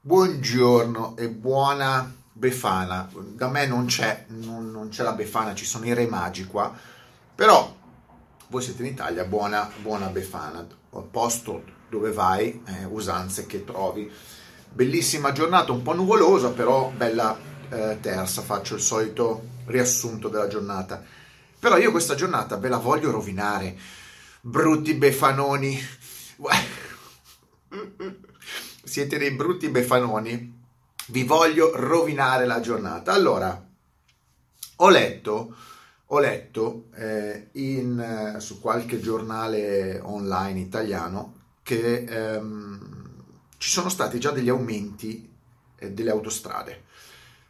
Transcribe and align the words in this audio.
Buongiorno 0.00 1.16
e 1.16 1.28
buona 1.28 2.14
Befana. 2.32 3.10
Da 3.34 3.48
me 3.48 3.66
non 3.66 3.86
c'è, 3.86 4.26
non, 4.28 4.70
non 4.70 4.90
c'è 4.90 5.02
la 5.02 5.12
Befana, 5.12 5.56
ci 5.56 5.64
sono 5.64 5.86
i 5.86 5.92
re 5.92 6.06
magi 6.06 6.46
qua. 6.46 6.72
Però 7.34 7.74
voi 8.46 8.62
siete 8.62 8.82
in 8.82 8.92
Italia, 8.92 9.24
buona, 9.24 9.68
buona 9.82 10.06
Befana. 10.06 10.64
Posto 11.10 11.64
dove 11.90 12.12
vai, 12.12 12.62
eh, 12.64 12.84
usanze 12.84 13.46
che 13.46 13.64
trovi. 13.64 14.08
Bellissima 14.70 15.32
giornata, 15.32 15.72
un 15.72 15.82
po' 15.82 15.94
nuvolosa, 15.94 16.50
però 16.52 16.90
bella 16.90 17.36
eh, 17.68 17.98
terza. 18.00 18.40
Faccio 18.42 18.76
il 18.76 18.80
solito 18.80 19.42
riassunto 19.64 20.28
della 20.28 20.46
giornata. 20.46 21.02
Però 21.58 21.76
io 21.76 21.90
questa 21.90 22.14
giornata 22.14 22.56
ve 22.56 22.68
la 22.68 22.78
voglio 22.78 23.10
rovinare. 23.10 23.76
Brutti 24.42 24.94
befanoni. 24.94 25.76
siete 28.88 29.18
dei 29.18 29.32
brutti 29.32 29.68
befanoni, 29.68 30.56
vi 31.08 31.24
voglio 31.24 31.72
rovinare 31.74 32.46
la 32.46 32.60
giornata. 32.60 33.12
Allora, 33.12 33.66
ho 34.76 34.88
letto, 34.88 35.54
ho 36.06 36.18
letto 36.18 36.86
eh, 36.94 37.48
in, 37.52 38.00
eh, 38.36 38.40
su 38.40 38.60
qualche 38.60 38.98
giornale 38.98 40.00
online 40.02 40.60
italiano 40.60 41.34
che 41.62 42.04
ehm, 42.04 42.96
ci 43.58 43.68
sono 43.68 43.90
stati 43.90 44.18
già 44.18 44.30
degli 44.30 44.48
aumenti 44.48 45.30
eh, 45.76 45.92
delle 45.92 46.10
autostrade. 46.10 46.84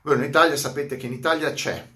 Voi 0.02 0.16
in 0.16 0.24
Italia 0.24 0.56
sapete 0.56 0.96
che 0.96 1.06
in 1.06 1.12
Italia 1.12 1.52
c'è 1.52 1.86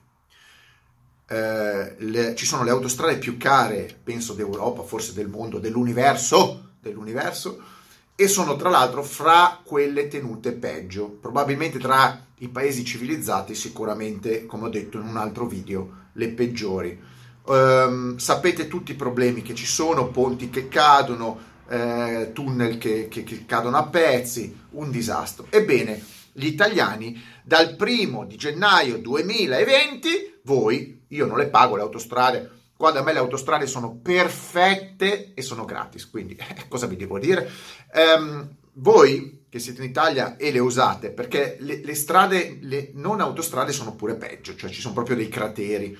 eh, 1.26 1.94
le, 1.98 2.34
ci 2.36 2.46
sono 2.46 2.62
le 2.62 2.70
autostrade 2.70 3.18
più 3.18 3.36
care, 3.36 3.98
penso 4.02 4.34
d'Europa, 4.34 4.82
forse 4.82 5.14
del 5.14 5.28
mondo, 5.28 5.58
dell'universo, 5.58 6.74
dell'universo 6.80 7.80
e 8.14 8.28
sono 8.28 8.56
tra 8.56 8.68
l'altro 8.68 9.02
fra 9.02 9.60
quelle 9.62 10.08
tenute 10.08 10.52
peggio, 10.52 11.08
probabilmente 11.08 11.78
tra 11.78 12.26
i 12.38 12.48
paesi 12.48 12.84
civilizzati 12.84 13.54
sicuramente, 13.54 14.46
come 14.46 14.66
ho 14.66 14.70
detto 14.70 14.98
in 14.98 15.06
un 15.06 15.16
altro 15.16 15.46
video, 15.46 16.00
le 16.14 16.28
peggiori. 16.28 17.10
Um, 17.44 18.16
sapete 18.18 18.68
tutti 18.68 18.92
i 18.92 18.96
problemi 18.96 19.42
che 19.42 19.54
ci 19.54 19.66
sono, 19.66 20.08
ponti 20.08 20.50
che 20.50 20.68
cadono, 20.68 21.50
eh, 21.68 22.30
tunnel 22.32 22.78
che, 22.78 23.08
che, 23.08 23.24
che 23.24 23.44
cadono 23.46 23.76
a 23.76 23.86
pezzi, 23.86 24.56
un 24.70 24.90
disastro. 24.90 25.46
Ebbene, 25.48 26.02
gli 26.32 26.46
italiani 26.46 27.20
dal 27.42 27.76
primo 27.76 28.24
di 28.24 28.36
gennaio 28.36 28.98
2020, 28.98 30.40
voi, 30.44 31.04
io 31.08 31.26
non 31.26 31.38
le 31.38 31.48
pago 31.48 31.76
le 31.76 31.82
autostrade, 31.82 32.50
Qua 32.82 32.90
da 32.90 33.04
me 33.04 33.12
le 33.12 33.20
autostrade 33.20 33.68
sono 33.68 33.94
perfette 33.94 35.34
e 35.34 35.42
sono 35.42 35.64
gratis, 35.64 36.10
quindi 36.10 36.34
eh, 36.56 36.66
cosa 36.66 36.88
vi 36.88 36.96
devo 36.96 37.20
dire? 37.20 37.48
Um, 37.94 38.56
voi 38.72 39.44
che 39.48 39.60
siete 39.60 39.84
in 39.84 39.90
Italia 39.90 40.36
e 40.36 40.50
le 40.50 40.58
usate, 40.58 41.12
perché 41.12 41.58
le, 41.60 41.80
le, 41.84 41.94
strade, 41.94 42.58
le 42.60 42.90
non 42.94 43.20
autostrade 43.20 43.70
sono 43.70 43.94
pure 43.94 44.16
peggio, 44.16 44.56
cioè 44.56 44.68
ci 44.68 44.80
sono 44.80 44.94
proprio 44.94 45.14
dei 45.14 45.28
crateri. 45.28 45.96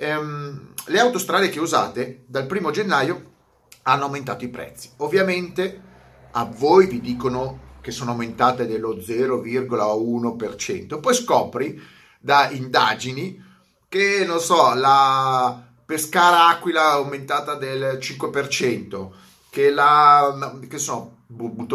Um, 0.00 0.72
le 0.86 0.98
autostrade 0.98 1.50
che 1.50 1.60
usate 1.60 2.22
dal 2.24 2.46
primo 2.46 2.70
gennaio 2.70 3.32
hanno 3.82 4.04
aumentato 4.04 4.46
i 4.46 4.48
prezzi. 4.48 4.90
Ovviamente 4.96 5.82
a 6.30 6.46
voi 6.46 6.86
vi 6.86 7.02
dicono 7.02 7.76
che 7.82 7.90
sono 7.90 8.12
aumentate 8.12 8.66
dello 8.66 8.94
0,1%, 8.94 10.98
poi 10.98 11.14
scopri 11.14 11.78
da 12.18 12.48
indagini 12.48 13.38
che, 13.86 14.24
non 14.24 14.40
so, 14.40 14.72
la 14.72 15.66
Pescara 15.92 16.46
Aquila 16.46 16.92
aumentata 16.92 17.54
del 17.54 17.98
5%, 18.00 19.08
che 19.50 19.68
la, 19.68 20.58
che 20.66 20.78
so, 20.78 21.16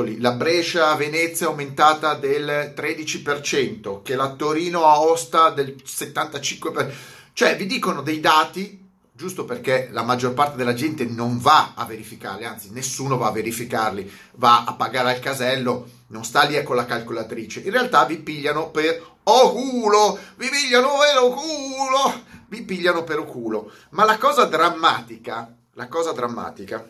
lì, 0.04 0.20
la 0.20 0.32
Brescia 0.32 0.96
Venezia 0.96 1.46
aumentata 1.46 2.16
del 2.16 2.74
13%, 2.76 4.02
che 4.02 4.16
la 4.16 4.30
Torino 4.32 4.86
Aosta 4.86 5.52
del 5.52 5.76
75%. 5.86 6.92
Cioè 7.32 7.56
vi 7.58 7.68
dicono 7.68 8.02
dei 8.02 8.20
dati 8.20 8.86
giusto 9.12 9.46
perché 9.46 9.90
la 9.92 10.02
maggior 10.02 10.34
parte 10.34 10.58
della 10.58 10.74
gente 10.74 11.06
non 11.06 11.38
va 11.38 11.74
a 11.76 11.86
verificarli, 11.86 12.46
anzi 12.46 12.72
nessuno 12.72 13.18
va 13.18 13.28
a 13.28 13.32
verificarli, 13.32 14.12
va 14.38 14.64
a 14.64 14.74
pagare 14.74 15.12
al 15.12 15.20
casello, 15.20 15.90
non 16.08 16.24
sta 16.24 16.44
lì 16.44 16.62
con 16.64 16.76
la 16.76 16.86
calcolatrice. 16.86 17.60
In 17.60 17.72
realtà 17.72 18.06
vi 18.06 18.18
pigliano 18.18 18.70
per 18.70 19.17
oh 19.30 19.52
culo, 19.52 20.20
vi 20.36 20.50
pigliano 20.50 20.90
per 20.98 21.34
culo, 21.34 22.24
vi 22.48 22.64
pigliano 22.64 23.04
per 23.04 23.26
culo. 23.26 23.72
Ma 23.90 24.06
la 24.06 24.18
cosa 24.18 24.46
drammatica, 24.46 25.54
la 25.74 25.88
cosa 25.88 26.12
drammatica, 26.14 26.90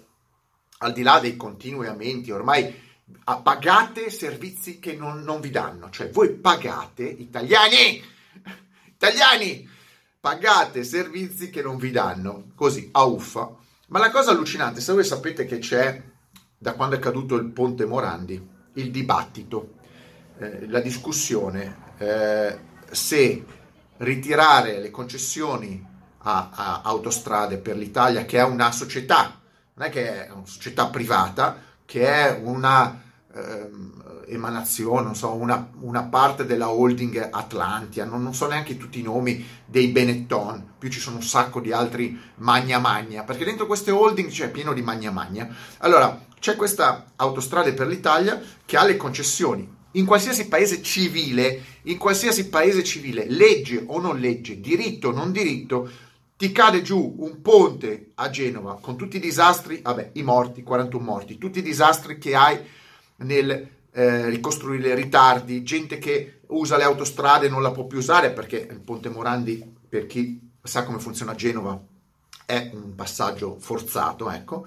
al 0.80 0.94
di 0.94 1.02
là 1.02 1.20
dei 1.20 1.36
continui 1.36 1.88
aumenti, 1.88 2.32
ormai 2.32 2.86
pagate 3.42 4.10
servizi 4.10 4.80
che 4.80 4.96
non, 4.96 5.22
non 5.24 5.40
vi 5.40 5.50
danno, 5.50 5.90
cioè 5.90 6.10
voi 6.10 6.34
pagate, 6.34 7.04
italiani, 7.04 8.04
italiani, 8.86 9.68
pagate 10.20 10.84
servizi 10.84 11.50
che 11.50 11.62
non 11.62 11.78
vi 11.78 11.92
danno, 11.92 12.52
così, 12.56 12.90
a 12.92 13.04
uffa. 13.04 13.56
Ma 13.88 14.00
la 14.00 14.12
cosa 14.12 14.32
allucinante, 14.32 14.82
se 14.82 14.94
voi 14.94 15.06
sapete 15.06 15.46
che 15.46 15.60
c'è, 15.60 16.04
da 16.58 16.74
quando 16.74 16.98
è 16.98 17.00
caduto 17.00 17.36
il 17.36 17.46
ponte 17.46 17.86
Morandi, 17.86 18.56
il 18.74 18.92
dibattito, 18.92 19.76
eh, 20.38 20.68
la 20.68 20.82
discussione, 20.82 21.87
eh, 21.98 22.60
se 22.90 23.46
ritirare 23.98 24.80
le 24.80 24.92
concessioni 24.92 25.86
a, 26.20 26.50
a, 26.52 26.82
autostrade 26.84 27.58
per 27.58 27.78
l'Italia, 27.78 28.26
che 28.26 28.38
è 28.38 28.44
una 28.44 28.72
società, 28.72 29.40
non 29.74 29.88
è 29.88 29.90
che 29.90 30.28
è 30.28 30.32
una 30.32 30.46
società 30.46 30.88
privata, 30.88 31.62
che 31.86 32.06
è 32.06 32.40
una 32.44 33.02
eh, 33.34 33.70
emanazione, 34.28 35.04
non 35.04 35.16
so, 35.16 35.34
una, 35.34 35.70
una, 35.80 36.04
parte 36.04 36.46
della 36.46 36.70
holding 36.70 37.30
Atlantia, 37.32 38.04
non, 38.06 38.22
non, 38.22 38.34
so 38.34 38.48
neanche 38.48 38.78
tutti 38.78 39.00
i 39.00 39.04
nomi 39.04 39.46
dei 39.66 39.88
Benetton, 39.88 40.74
più 40.78 40.90
ci 40.90 41.00
sono 41.00 41.18
un 41.18 41.24
sacco 41.24 41.62
di 41.62 41.72
altri 41.72 42.20
magna 42.36 42.80
magna, 42.80 43.24
perché 43.24 43.46
dentro 43.46 43.66
queste 43.66 43.92
holding 43.92 44.30
c'è 44.30 44.50
pieno 44.50 44.74
di 44.74 44.82
magna 44.82 45.12
magna. 45.12 45.48
Allora, 45.80 46.26
c'è 46.40 46.56
questa 46.56 47.06
autostrade 47.16 47.74
per 47.74 47.88
l'Italia 47.88 48.40
che 48.66 48.78
ha 48.78 48.84
le 48.84 48.98
concessioni 48.98 49.76
in 49.92 50.06
qualsiasi 50.06 50.48
paese 50.48 50.82
civile, 50.82 51.64
in 51.84 51.98
qualsiasi 51.98 52.50
paese 52.50 52.84
civile, 52.84 53.26
legge 53.28 53.84
o 53.86 54.00
non 54.00 54.20
legge, 54.20 54.60
diritto 54.60 55.10
o 55.10 55.12
non 55.12 55.32
diritto, 55.32 55.90
ti 56.38 56.52
cade 56.52 56.84
giù 56.84 57.16
un 57.18 57.42
ponte 57.42 58.12
a 58.16 58.30
Genova 58.30 58.78
con 58.80 58.96
tutti 58.96 59.18
i 59.18 59.20
disastri, 59.20 59.82
vabbè, 59.82 60.12
i 60.14 60.24
morti, 60.24 60.62
41 60.62 61.04
morti, 61.04 61.38
tutti 61.38 61.60
i 61.60 61.64
disastri 61.64 62.20
che 62.20 62.36
hai 62.36 62.60
nel 63.18 63.68
eh, 63.92 64.30
ricostruire 64.30 64.94
ritardi, 64.94 65.64
gente 65.64 65.98
che 65.98 66.42
usa 66.48 66.78
le 66.78 66.84
autostrade 66.84 67.48
e 67.48 67.50
non 67.50 67.64
la 67.64 67.72
può 67.72 67.86
più 67.86 67.98
usare 67.98 68.32
perché 68.32 68.68
il 68.70 68.80
ponte 68.82 69.10
Morandi, 69.10 69.76
per 69.90 70.06
chi 70.06 70.40
sa 70.62 70.84
come 70.84 71.00
funziona 71.00 71.32
a 71.32 71.36
Genova, 71.36 71.82
è 72.46 72.70
un 72.74 72.94
passaggio 72.94 73.58
forzato, 73.60 74.30
ecco. 74.30 74.66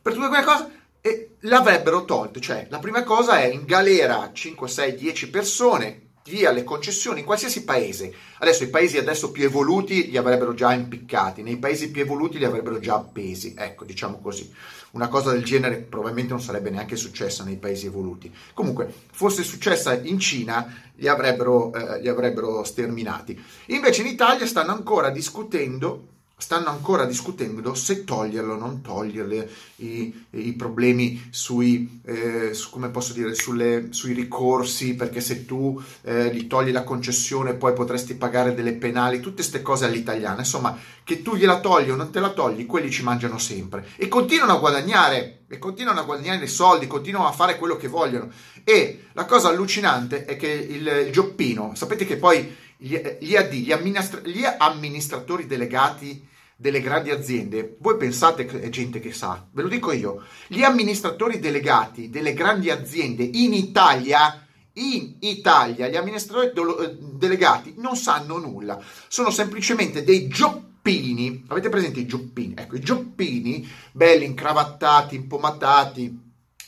Per 0.00 0.14
tutte 0.14 0.28
quelle 0.28 0.44
cose 0.44 0.81
e 1.04 1.34
l'avrebbero 1.40 2.04
tolto, 2.04 2.38
cioè 2.38 2.68
la 2.70 2.78
prima 2.78 3.02
cosa 3.02 3.40
è 3.40 3.46
in 3.46 3.64
galera 3.64 4.30
5, 4.32 4.68
6, 4.68 4.94
10 4.94 5.30
persone, 5.30 6.02
via 6.26 6.52
le 6.52 6.62
concessioni 6.62 7.18
in 7.18 7.26
qualsiasi 7.26 7.64
paese. 7.64 8.14
Adesso 8.38 8.62
i 8.62 8.70
paesi 8.70 8.98
adesso 8.98 9.32
più 9.32 9.42
evoluti 9.42 10.08
li 10.08 10.16
avrebbero 10.16 10.54
già 10.54 10.72
impiccati, 10.72 11.42
nei 11.42 11.56
paesi 11.56 11.90
più 11.90 12.02
evoluti 12.02 12.38
li 12.38 12.44
avrebbero 12.44 12.78
già 12.78 12.94
appesi, 12.94 13.52
ecco, 13.58 13.84
diciamo 13.84 14.20
così. 14.20 14.48
Una 14.92 15.08
cosa 15.08 15.32
del 15.32 15.42
genere 15.42 15.78
probabilmente 15.78 16.32
non 16.32 16.40
sarebbe 16.40 16.70
neanche 16.70 16.94
successa 16.94 17.42
nei 17.42 17.56
paesi 17.56 17.86
evoluti. 17.86 18.32
Comunque, 18.54 18.92
fosse 19.10 19.42
successa 19.42 19.94
in 19.94 20.20
Cina, 20.20 20.72
li 20.94 21.08
avrebbero, 21.08 21.72
eh, 21.72 22.00
li 22.00 22.08
avrebbero 22.08 22.62
sterminati. 22.62 23.42
Invece 23.66 24.02
in 24.02 24.08
Italia 24.08 24.46
stanno 24.46 24.72
ancora 24.72 25.10
discutendo 25.10 26.10
stanno 26.36 26.70
ancora 26.70 27.04
discutendo 27.04 27.74
se 27.74 28.04
toglierlo 28.04 28.54
o 28.54 28.58
non 28.58 28.80
toglierle 28.80 29.48
i, 29.76 30.26
i 30.30 30.52
problemi 30.54 31.28
sui, 31.30 32.00
eh, 32.04 32.52
su, 32.52 32.70
come 32.70 32.88
posso 32.90 33.12
dire, 33.12 33.34
sulle, 33.34 33.88
sui 33.90 34.12
ricorsi, 34.12 34.94
perché 34.94 35.20
se 35.20 35.44
tu 35.46 35.80
eh, 36.02 36.34
gli 36.34 36.46
togli 36.46 36.72
la 36.72 36.82
concessione 36.82 37.54
poi 37.54 37.72
potresti 37.72 38.14
pagare 38.14 38.54
delle 38.54 38.72
penali, 38.72 39.20
tutte 39.20 39.36
queste 39.36 39.62
cose 39.62 39.84
all'italiana, 39.84 40.40
insomma, 40.40 40.76
che 41.04 41.22
tu 41.22 41.36
gliela 41.36 41.60
togli 41.60 41.90
o 41.90 41.96
non 41.96 42.10
te 42.10 42.20
la 42.20 42.32
togli, 42.32 42.66
quelli 42.66 42.90
ci 42.90 43.02
mangiano 43.02 43.38
sempre 43.38 43.86
e 43.96 44.08
continuano 44.08 44.54
a 44.54 44.58
guadagnare, 44.58 45.44
e 45.48 45.58
continuano 45.58 46.00
a 46.00 46.04
guadagnare 46.04 46.46
soldi, 46.46 46.86
continuano 46.86 47.28
a 47.28 47.32
fare 47.32 47.58
quello 47.58 47.76
che 47.76 47.86
vogliono. 47.86 48.30
E 48.64 49.06
la 49.12 49.26
cosa 49.26 49.48
allucinante 49.48 50.24
è 50.24 50.36
che 50.36 50.48
il, 50.48 51.04
il 51.06 51.12
gioppino, 51.12 51.72
sapete 51.74 52.06
che 52.06 52.16
poi 52.16 52.56
gli, 52.82 53.00
gli 53.20 53.36
AD, 53.36 53.52
gli, 53.52 53.70
amministra- 53.70 54.20
gli 54.24 54.44
amministratori 54.44 55.46
delegati 55.46 56.28
delle 56.56 56.80
grandi 56.80 57.10
aziende, 57.10 57.76
voi 57.78 57.96
pensate 57.96 58.44
che 58.44 58.60
è 58.60 58.68
gente 58.68 59.00
che 59.00 59.12
sa, 59.12 59.46
ve 59.52 59.62
lo 59.62 59.68
dico 59.68 59.92
io, 59.92 60.24
gli 60.48 60.62
amministratori 60.62 61.38
delegati 61.38 62.10
delle 62.10 62.34
grandi 62.34 62.70
aziende 62.70 63.22
in 63.22 63.52
Italia, 63.52 64.46
in 64.74 65.16
Italia, 65.20 65.88
gli 65.88 65.96
amministratori 65.96 66.52
de- 66.52 66.96
delegati 66.98 67.74
non 67.78 67.96
sanno 67.96 68.38
nulla, 68.38 68.80
sono 69.08 69.30
semplicemente 69.30 70.02
dei 70.02 70.28
gioppini, 70.28 71.44
avete 71.48 71.68
presente 71.68 72.00
i 72.00 72.06
gioppini? 72.06 72.54
Ecco, 72.56 72.76
i 72.76 72.80
gioppini, 72.80 73.68
belli, 73.92 74.24
incravattati, 74.24 75.14
impomatati, 75.14 76.20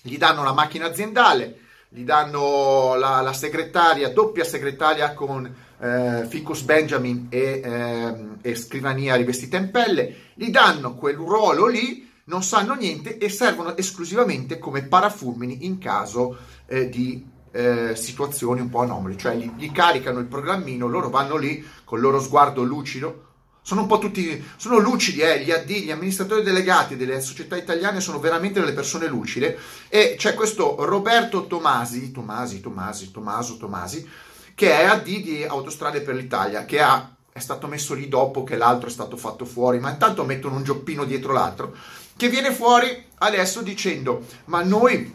gli 0.03 0.17
danno 0.17 0.43
la 0.43 0.53
macchina 0.53 0.87
aziendale, 0.87 1.61
gli 1.89 2.03
danno 2.03 2.95
la, 2.97 3.21
la 3.21 3.33
segretaria, 3.33 4.11
doppia 4.11 4.45
segretaria 4.45 5.15
con 5.15 5.64
eh, 5.79 6.27
Ficus 6.29 6.63
Benjamin 6.63 7.27
e, 7.31 7.61
eh, 7.65 8.51
e 8.51 8.55
scrivania 8.55 9.17
rivestita 9.17 9.57
in 9.57 9.71
pelle, 9.71 10.17
gli 10.35 10.51
danno 10.51 10.95
quel 10.95 11.17
ruolo 11.17 11.67
lì, 11.67 12.11
non 12.25 12.43
sanno 12.43 12.75
niente 12.75 13.19
e 13.19 13.29
servono 13.29 13.77
esclusivamente 13.77 14.59
come 14.59 14.85
parafulmini 14.85 15.67
in 15.67 15.79
caso 15.79 16.37
eh, 16.67 16.89
di 16.89 17.33
eh, 17.51 17.95
situazioni 17.95 18.61
un 18.61 18.69
po' 18.69 18.81
anomali, 18.81 19.17
cioè 19.17 19.37
gli, 19.37 19.51
gli, 19.57 19.71
caricano 19.71 20.19
il 20.19 20.27
programmino, 20.27 20.89
loro 20.89 21.09
vanno 21.09 21.37
lì 21.37 21.65
con 21.85 21.99
il 21.99 22.05
loro 22.05 22.21
sguardo 22.21 22.63
lucido, 22.63 23.23
sono 23.63 23.83
un 23.83 23.87
po' 23.87 23.99
tutti, 23.99 24.45
sono 24.57 24.79
lucidi, 24.79 25.21
eh, 25.21 25.43
gli 25.43 25.51
AD, 25.51 25.71
gli 25.71 25.91
amministratori 25.91 26.43
delegati 26.43 26.97
delle 26.97 27.21
società 27.21 27.57
italiane 27.57 28.01
sono 28.01 28.19
veramente 28.19 28.61
delle 28.61 28.75
persone 28.75 29.07
lucide 29.07 29.57
e 29.89 30.17
c'è 30.19 30.35
questo 30.35 30.77
Roberto 30.85 31.47
Tomasi, 31.47 32.11
Tomasi, 32.11 32.61
Tomasi, 32.61 33.11
Tommaso 33.11 33.57
Tomasi, 33.57 34.07
che 34.55 34.71
è 34.71 34.85
AD 34.85 35.03
di 35.03 35.45
Autostrade 35.45 36.01
per 36.01 36.15
l'Italia, 36.15 36.65
che 36.65 36.81
ha, 36.81 37.15
è 37.33 37.39
stato 37.39 37.67
messo 37.67 37.95
lì 37.95 38.09
dopo 38.09 38.45
che 38.45 38.57
l'altro 38.57 38.89
è 38.89 38.93
stato 38.93 39.17
fatto 39.17 39.45
fuori, 39.45 39.81
ma 39.81 39.91
intanto 39.91 40.25
mettono 40.25 40.57
un 40.57 40.63
gioppino 40.63 41.05
dietro 41.05 41.33
l'altro, 41.33 41.75
che 42.17 42.29
viene 42.29 42.53
fuori 42.53 43.07
adesso 43.19 43.63
dicendo, 43.63 44.25
ma 44.47 44.63
noi, 44.63 45.13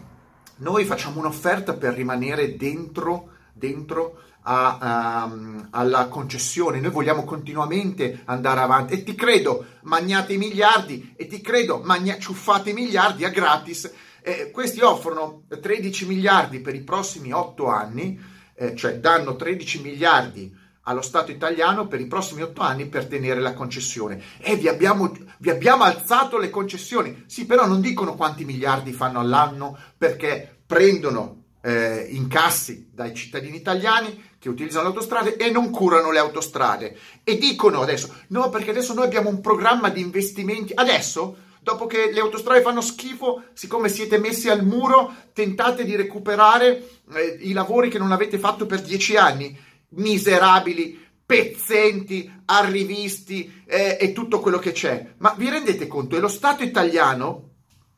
noi 0.57 0.85
facciamo 0.85 1.19
un'offerta 1.19 1.73
per 1.73 1.93
rimanere 1.93 2.57
dentro, 2.57 3.29
dentro 3.53 4.23
a, 4.41 4.77
a, 4.79 5.31
alla 5.71 6.07
concessione, 6.07 6.79
noi 6.79 6.91
vogliamo 6.91 7.23
continuamente 7.23 8.21
andare 8.25 8.59
avanti 8.61 8.93
e 8.93 9.03
ti 9.03 9.15
credo, 9.15 9.65
magnate 9.83 10.33
i 10.33 10.37
miliardi 10.37 11.13
e 11.15 11.27
ti 11.27 11.39
credo, 11.41 11.81
magna, 11.83 12.17
ciuffate 12.17 12.71
i 12.71 12.73
miliardi 12.73 13.25
a 13.25 13.29
gratis. 13.29 13.91
Eh, 14.21 14.51
questi 14.51 14.81
offrono 14.81 15.43
13 15.47 16.05
miliardi 16.05 16.59
per 16.59 16.75
i 16.75 16.81
prossimi 16.81 17.31
8 17.31 17.67
anni, 17.67 18.19
eh, 18.59 18.75
cioè 18.75 18.99
danno 18.99 19.37
13 19.37 19.81
miliardi 19.81 20.53
allo 20.83 21.01
Stato 21.01 21.31
italiano 21.31 21.87
per 21.87 22.01
i 22.01 22.07
prossimi 22.07 22.41
8 22.41 22.61
anni 22.61 22.87
per 22.87 23.05
tenere 23.05 23.39
la 23.39 23.53
concessione. 23.53 24.21
E 24.39 24.55
vi 24.55 24.67
abbiamo, 24.67 25.15
vi 25.37 25.49
abbiamo 25.49 25.83
alzato 25.83 26.37
le 26.37 26.49
concessioni. 26.49 27.23
Sì, 27.27 27.45
però 27.45 27.65
non 27.65 27.79
dicono 27.79 28.15
quanti 28.15 28.43
miliardi 28.43 28.91
fanno 28.91 29.19
all'anno 29.19 29.77
perché 29.97 30.61
prendono 30.65 31.43
eh, 31.61 32.07
incassi 32.09 32.89
dai 32.91 33.13
cittadini 33.13 33.55
italiani 33.55 34.27
che 34.39 34.49
utilizzano 34.49 34.83
le 34.83 34.89
autostrade 34.89 35.35
e 35.35 35.51
non 35.51 35.69
curano 35.69 36.11
le 36.11 36.19
autostrade 36.19 36.97
e 37.23 37.37
dicono 37.37 37.81
adesso 37.81 38.15
no 38.27 38.49
perché 38.49 38.69
adesso 38.69 38.93
noi 38.93 39.03
abbiamo 39.03 39.27
un 39.27 39.41
programma 39.41 39.89
di 39.89 39.99
investimenti 39.99 40.71
adesso 40.73 41.35
dopo 41.59 41.85
che 41.85 42.11
le 42.11 42.19
autostrade 42.19 42.61
fanno 42.61 42.81
schifo 42.81 43.43
siccome 43.53 43.89
siete 43.89 44.17
messi 44.17 44.49
al 44.49 44.65
muro 44.65 45.13
tentate 45.33 45.83
di 45.83 45.95
recuperare 45.95 46.87
eh, 47.13 47.37
i 47.41 47.53
lavori 47.53 47.89
che 47.89 47.97
non 47.97 48.11
avete 48.11 48.37
fatto 48.37 48.65
per 48.65 48.81
dieci 48.81 49.15
anni. 49.15 49.57
Miserabili 49.89 51.07
pezzenti 51.25 52.31
arrivisti 52.45 53.63
eh, 53.65 53.97
e 53.99 54.13
tutto 54.13 54.39
quello 54.39 54.57
che 54.57 54.71
c'è. 54.71 55.13
Ma 55.17 55.35
vi 55.37 55.49
rendete 55.49 55.85
conto? 55.85 56.15
È 56.15 56.19
lo 56.19 56.27
Stato 56.27 56.63
italiano 56.63 57.49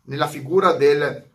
nella 0.03 0.27
figura 0.27 0.73
del 0.73 1.30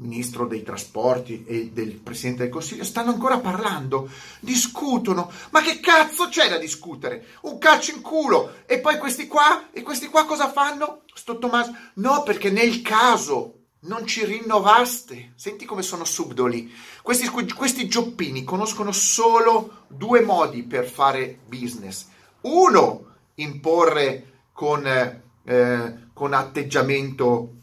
ministro 0.00 0.46
dei 0.46 0.62
trasporti 0.62 1.44
e 1.46 1.70
del 1.72 1.94
presidente 1.94 2.42
del 2.42 2.52
consiglio 2.52 2.84
stanno 2.84 3.10
ancora 3.10 3.38
parlando, 3.38 4.10
discutono. 4.40 5.30
Ma 5.50 5.60
che 5.62 5.80
cazzo 5.80 6.28
c'è 6.28 6.48
da 6.48 6.58
discutere? 6.58 7.26
Un 7.42 7.58
calcio 7.58 7.92
in 7.92 8.00
culo. 8.00 8.54
E 8.66 8.80
poi 8.80 8.98
questi 8.98 9.26
qua, 9.26 9.70
e 9.72 9.82
questi 9.82 10.08
qua 10.08 10.24
cosa 10.24 10.50
fanno? 10.50 11.02
Sto 11.14 11.38
Tommaso, 11.38 11.74
no, 11.94 12.22
perché 12.22 12.50
nel 12.50 12.82
caso 12.82 13.54
non 13.80 14.06
ci 14.06 14.24
rinnovaste. 14.24 15.32
Senti 15.36 15.64
come 15.64 15.82
sono 15.82 16.04
subdoli. 16.04 16.72
Questi, 17.02 17.28
questi 17.28 17.88
gioppini 17.88 18.44
conoscono 18.44 18.92
solo 18.92 19.84
due 19.88 20.20
modi 20.20 20.62
per 20.62 20.86
fare 20.86 21.38
business. 21.46 22.06
Uno, 22.42 23.06
imporre 23.34 24.44
con, 24.52 24.86
eh, 24.86 26.08
con 26.12 26.32
atteggiamento, 26.32 27.54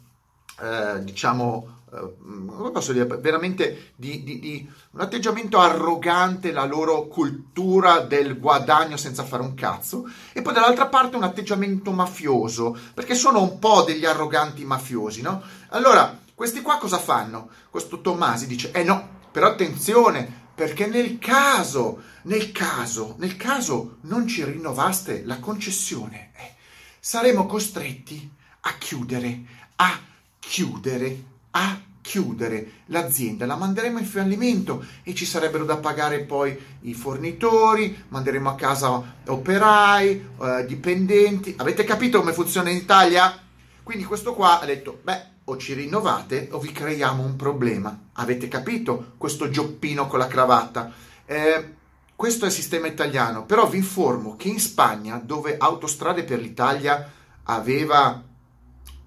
eh, 0.61 1.03
diciamo, 1.03 1.76
come 1.89 2.71
posso 2.71 2.91
dire, 2.91 3.05
veramente 3.05 3.93
di, 3.95 4.23
di, 4.23 4.39
di, 4.39 4.69
un 4.91 4.99
atteggiamento 4.99 5.57
arrogante, 5.57 6.51
la 6.51 6.65
loro 6.65 7.07
cultura 7.07 7.99
del 7.99 8.37
guadagno 8.37 8.97
senza 8.97 9.23
fare 9.23 9.41
un 9.41 9.53
cazzo, 9.53 10.09
e 10.33 10.41
poi 10.41 10.53
dall'altra 10.53 10.87
parte 10.87 11.15
un 11.15 11.23
atteggiamento 11.23 11.91
mafioso, 11.91 12.77
perché 12.93 13.15
sono 13.15 13.41
un 13.41 13.57
po' 13.59 13.83
degli 13.83 14.05
arroganti 14.05 14.65
mafiosi, 14.65 15.21
no? 15.21 15.41
Allora, 15.69 16.19
questi 16.35 16.61
qua 16.61 16.77
cosa 16.77 16.97
fanno? 16.97 17.49
Questo 17.69 18.01
Tommasi 18.01 18.47
dice, 18.47 18.71
eh 18.71 18.83
no, 18.83 19.19
però 19.31 19.47
attenzione, 19.47 20.45
perché 20.53 20.87
nel 20.87 21.19
caso, 21.19 22.01
nel 22.23 22.51
caso, 22.51 23.15
nel 23.19 23.37
caso 23.37 23.97
non 24.01 24.27
ci 24.27 24.43
rinnovaste 24.43 25.23
la 25.23 25.39
concessione, 25.39 26.31
eh, 26.35 26.55
saremo 26.99 27.45
costretti 27.45 28.29
a 28.61 28.75
chiudere, 28.77 29.41
a 29.77 29.99
chiudere 30.39 31.35
a 31.57 31.81
chiudere 32.01 32.83
l'azienda, 32.85 33.45
la 33.45 33.57
manderemo 33.57 33.99
in 33.99 34.05
fallimento 34.05 34.85
e 35.03 35.13
ci 35.13 35.25
sarebbero 35.25 35.65
da 35.65 35.77
pagare 35.77 36.21
poi 36.21 36.57
i 36.81 36.93
fornitori, 36.93 38.05
manderemo 38.07 38.49
a 38.49 38.55
casa 38.55 39.15
operai, 39.25 40.29
eh, 40.41 40.65
dipendenti. 40.65 41.55
Avete 41.57 41.83
capito 41.83 42.19
come 42.19 42.31
funziona 42.31 42.69
in 42.69 42.77
Italia? 42.77 43.37
Quindi 43.83 44.05
questo 44.05 44.33
qua 44.33 44.61
ha 44.61 44.65
detto, 44.65 44.99
beh, 45.03 45.35
o 45.45 45.57
ci 45.57 45.73
rinnovate 45.73 46.49
o 46.51 46.59
vi 46.59 46.71
creiamo 46.71 47.23
un 47.23 47.35
problema. 47.35 47.97
Avete 48.13 48.47
capito 48.47 49.13
questo 49.17 49.49
gioppino 49.49 50.07
con 50.07 50.19
la 50.19 50.27
cravatta? 50.27 50.91
Eh, 51.25 51.75
questo 52.15 52.45
è 52.45 52.47
il 52.47 52.53
sistema 52.53 52.87
italiano, 52.87 53.45
però 53.45 53.67
vi 53.67 53.77
informo 53.77 54.35
che 54.37 54.47
in 54.47 54.59
Spagna, 54.59 55.21
dove 55.23 55.57
Autostrade 55.57 56.23
per 56.23 56.39
l'Italia 56.39 57.11
aveva 57.43 58.23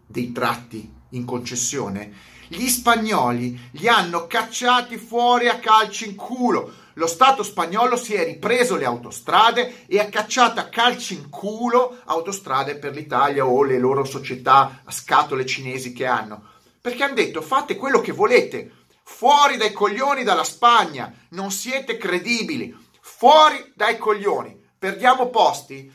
dei 0.06 0.32
tratti 0.32 0.92
in 1.10 1.24
concessione, 1.24 2.12
gli 2.52 2.66
spagnoli 2.66 3.70
li 3.74 3.86
hanno 3.86 4.26
cacciati 4.26 4.96
fuori 4.96 5.46
a 5.46 5.60
calci 5.60 6.08
in 6.08 6.16
culo. 6.16 6.72
Lo 6.94 7.06
Stato 7.06 7.44
spagnolo 7.44 7.96
si 7.96 8.14
è 8.14 8.24
ripreso 8.24 8.74
le 8.74 8.86
autostrade 8.86 9.86
e 9.86 10.00
ha 10.00 10.06
cacciato 10.06 10.58
a 10.58 10.64
calci 10.64 11.14
in 11.14 11.28
culo 11.30 11.98
autostrade 12.06 12.74
per 12.74 12.92
l'Italia 12.92 13.46
o 13.46 13.62
le 13.62 13.78
loro 13.78 14.04
società 14.04 14.82
a 14.84 14.90
scatole 14.90 15.46
cinesi 15.46 15.92
che 15.92 16.06
hanno. 16.06 16.42
Perché 16.80 17.04
hanno 17.04 17.14
detto 17.14 17.40
fate 17.40 17.76
quello 17.76 18.00
che 18.00 18.10
volete, 18.10 18.72
fuori 19.04 19.56
dai 19.56 19.72
coglioni 19.72 20.24
dalla 20.24 20.42
Spagna, 20.42 21.14
non 21.28 21.52
siete 21.52 21.98
credibili, 21.98 22.76
fuori 23.00 23.72
dai 23.76 23.96
coglioni. 23.96 24.59
Perdiamo 24.80 25.28
posti, 25.28 25.92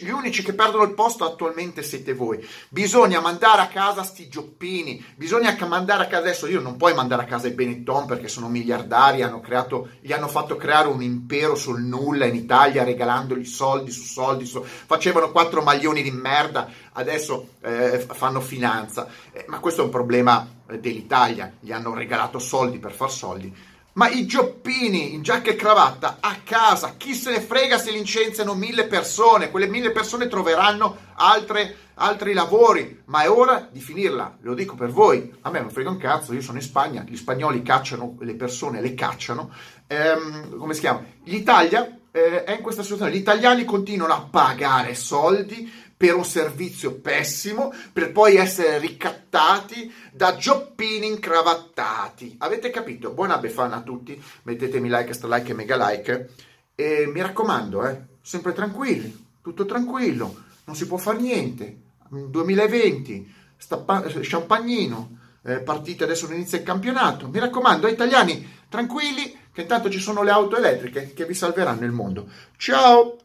gli 0.00 0.08
unici 0.08 0.42
che 0.42 0.54
perdono 0.54 0.84
il 0.84 0.94
posto 0.94 1.26
attualmente 1.26 1.82
siete 1.82 2.14
voi. 2.14 2.42
Bisogna 2.70 3.20
mandare 3.20 3.60
a 3.60 3.66
casa 3.66 4.02
sti 4.02 4.28
gioppini, 4.28 5.04
bisogna 5.14 5.54
mandare 5.66 6.04
a 6.04 6.06
casa 6.06 6.22
adesso. 6.22 6.46
Io 6.46 6.62
non 6.62 6.78
puoi 6.78 6.94
mandare 6.94 7.24
a 7.24 7.26
casa 7.26 7.48
i 7.48 7.50
Benetton 7.50 8.06
perché 8.06 8.28
sono 8.28 8.48
miliardari, 8.48 9.20
hanno 9.20 9.42
creato, 9.42 9.90
gli 10.00 10.10
hanno 10.10 10.28
fatto 10.28 10.56
creare 10.56 10.88
un 10.88 11.02
impero 11.02 11.54
sul 11.54 11.82
nulla 11.82 12.24
in 12.24 12.34
Italia 12.34 12.82
regalandogli 12.82 13.44
soldi 13.44 13.90
su 13.90 14.04
soldi. 14.04 14.46
Su, 14.46 14.64
facevano 14.64 15.30
quattro 15.30 15.60
maglioni 15.60 16.00
di 16.00 16.10
merda, 16.10 16.66
adesso 16.92 17.48
eh, 17.60 18.06
fanno 18.08 18.40
finanza. 18.40 19.06
Eh, 19.32 19.44
ma 19.48 19.58
questo 19.58 19.82
è 19.82 19.84
un 19.84 19.90
problema 19.90 20.48
dell'Italia, 20.80 21.52
gli 21.60 21.72
hanno 21.72 21.92
regalato 21.92 22.38
soldi 22.38 22.78
per 22.78 22.92
far 22.92 23.10
soldi 23.10 23.72
ma 23.94 24.08
i 24.08 24.26
gioppini 24.26 25.14
in 25.14 25.22
giacca 25.22 25.50
e 25.50 25.56
cravatta 25.56 26.18
a 26.20 26.36
casa, 26.44 26.94
chi 26.96 27.14
se 27.14 27.30
ne 27.30 27.40
frega 27.40 27.78
se 27.78 27.90
licenziano 27.90 28.54
mille 28.54 28.86
persone, 28.86 29.50
quelle 29.50 29.66
mille 29.66 29.90
persone 29.90 30.28
troveranno 30.28 30.96
altre, 31.14 31.76
altri 31.94 32.32
lavori, 32.32 33.02
ma 33.06 33.22
è 33.22 33.30
ora 33.30 33.68
di 33.70 33.80
finirla, 33.80 34.38
lo 34.40 34.54
dico 34.54 34.74
per 34.74 34.90
voi, 34.90 35.32
a 35.42 35.50
me 35.50 35.60
non 35.60 35.70
frega 35.70 35.90
un 35.90 35.98
cazzo, 35.98 36.32
io 36.32 36.40
sono 36.40 36.58
in 36.58 36.64
Spagna, 36.64 37.04
gli 37.06 37.16
spagnoli 37.16 37.62
cacciano 37.62 38.16
le 38.20 38.34
persone, 38.34 38.80
le 38.80 38.94
cacciano, 38.94 39.52
ehm, 39.86 40.58
come 40.58 40.74
si 40.74 40.80
chiama? 40.80 41.04
L'Italia 41.24 42.00
eh, 42.10 42.44
è 42.44 42.54
in 42.54 42.62
questa 42.62 42.82
situazione, 42.82 43.12
gli 43.12 43.20
italiani 43.20 43.64
continuano 43.64 44.14
a 44.14 44.26
pagare 44.28 44.94
soldi 44.94 45.70
per 46.04 46.16
un 46.16 46.24
servizio 46.26 47.00
pessimo, 47.00 47.72
per 47.90 48.12
poi 48.12 48.36
essere 48.36 48.76
ricattati 48.76 49.90
da 50.12 50.36
gioppini 50.36 51.06
incravattati. 51.06 52.36
Avete 52.40 52.68
capito? 52.68 53.12
Buona 53.12 53.38
befana 53.38 53.76
a 53.76 53.80
tutti, 53.80 54.22
mettetemi 54.42 54.90
like, 54.90 55.14
sta 55.14 55.34
like 55.34 55.52
e 55.52 55.54
mega 55.54 55.88
like. 55.88 56.28
E 56.74 57.10
mi 57.10 57.22
raccomando, 57.22 57.88
eh, 57.88 58.02
sempre 58.20 58.52
tranquilli, 58.52 59.28
tutto 59.40 59.64
tranquillo, 59.64 60.42
non 60.64 60.76
si 60.76 60.86
può 60.86 60.98
fare 60.98 61.20
niente. 61.20 61.78
2020, 62.10 63.32
stappa- 63.56 64.04
champagnino, 64.06 65.16
eh, 65.42 65.60
partite 65.60 66.04
adesso 66.04 66.30
inizia 66.30 66.58
il 66.58 66.64
campionato. 66.64 67.28
Mi 67.28 67.38
raccomando, 67.38 67.88
italiani, 67.88 68.46
tranquilli, 68.68 69.38
che 69.54 69.62
intanto 69.62 69.88
ci 69.88 70.00
sono 70.00 70.22
le 70.22 70.32
auto 70.32 70.58
elettriche 70.58 71.14
che 71.14 71.24
vi 71.24 71.32
salveranno 71.32 71.86
il 71.86 71.92
mondo. 71.92 72.28
Ciao! 72.58 73.16